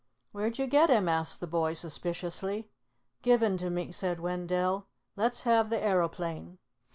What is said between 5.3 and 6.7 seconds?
have the aeroplane."